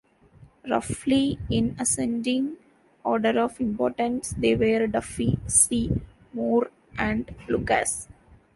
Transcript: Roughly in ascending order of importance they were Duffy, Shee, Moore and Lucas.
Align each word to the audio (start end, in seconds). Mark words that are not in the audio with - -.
Roughly 0.67 1.37
in 1.51 1.75
ascending 1.79 2.57
order 3.03 3.39
of 3.39 3.61
importance 3.61 4.33
they 4.35 4.55
were 4.55 4.87
Duffy, 4.87 5.37
Shee, 5.47 5.91
Moore 6.33 6.71
and 6.97 7.29
Lucas. 7.47 8.07